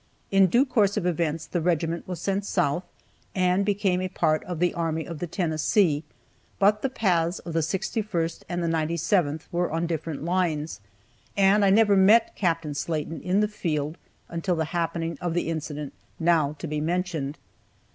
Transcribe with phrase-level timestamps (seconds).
[0.31, 2.83] In due course of events the regiment was sent south,
[3.35, 6.03] and became a part of the Army of the Tennessee,
[6.57, 10.79] but the paths of the 61st and the 97th were on different lines,
[11.37, 12.65] and I never met Capt.
[12.75, 13.95] Slaten in the field
[14.27, 17.37] until the happening of the incident now to be mentioned.